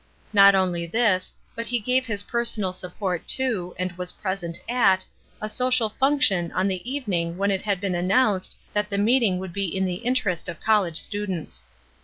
Not 0.33 0.55
only 0.55 0.87
this, 0.87 1.31
but 1.55 1.67
he 1.67 1.79
gave 1.79 2.07
his 2.07 2.23
personal 2.23 2.73
support 2.73 3.27
to, 3.37 3.75
and 3.77 3.91
was 3.99 4.13
present 4.13 4.59
at, 4.67 5.05
a 5.39 5.47
social 5.47 5.89
function 5.89 6.51
on 6.53 6.67
the 6.67 6.91
evening 6.91 7.37
when 7.37 7.51
it 7.51 7.61
had 7.61 7.79
been 7.79 7.93
announced 7.93 8.57
that 8.73 8.89
the 8.89 8.97
meeting 8.97 9.37
would 9.37 9.53
be 9.53 9.65
in 9.65 9.85
the 9.85 9.97
interest 10.01 10.49
of 10.49 10.59
college 10.59 10.97
students. 10.99 11.63